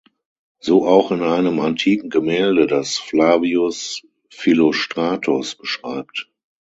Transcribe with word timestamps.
So 0.61 0.87
auch 0.87 1.11
in 1.11 1.21
einem 1.21 1.59
antiken 1.59 2.09
Gemälde, 2.09 2.65
das 2.65 2.97
Flavius 2.97 4.01
Philostratos 4.31 5.53
beschreibt. 5.53 6.27